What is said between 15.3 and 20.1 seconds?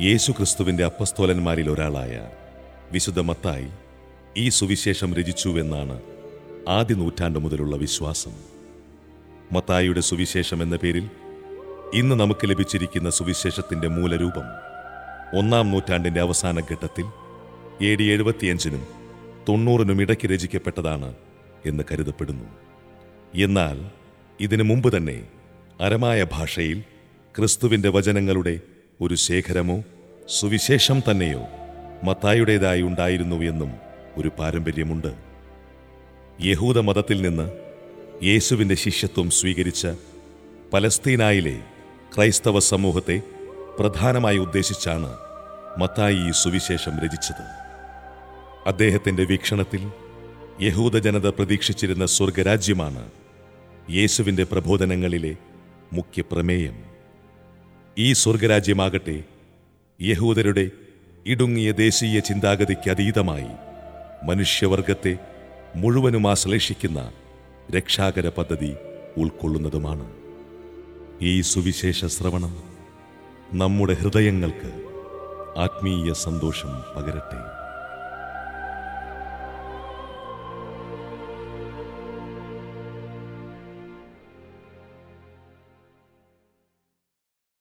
ഒന്നാം നൂറ്റാണ്ടിന്റെ അവസാന ഘട്ടത്തിൽ എ ഡി എഴുപത്തിയഞ്ചിനും തൊണ്ണൂറിനും